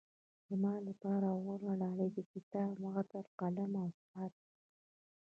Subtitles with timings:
[0.49, 4.47] زما لپاره غوره ډالۍ د کتاب، عطر، قلم او ساعت ده.